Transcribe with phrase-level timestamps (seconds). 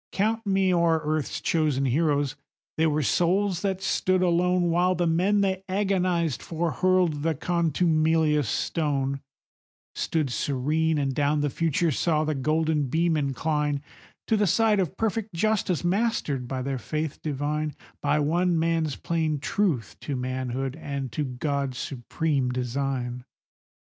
[0.11, 5.61] Count me o'er earth's chosen heroes,—they were souls that stood alone, While the men they
[5.69, 9.21] agonized for hurled the contumelious stone,
[9.93, 13.83] Stood serene, and down the future saw the golden beam incline
[14.25, 19.37] To the side of perfect justice, mastered by their faith divine, By one man's plain
[19.39, 23.23] truth to manhood and to God's supreme design.